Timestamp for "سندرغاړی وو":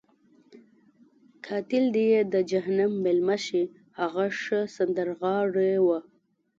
4.75-5.99